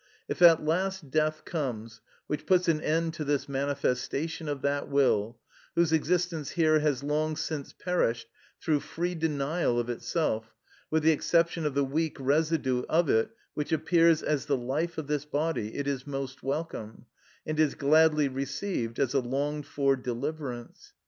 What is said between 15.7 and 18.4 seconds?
it is most welcome, and is gladly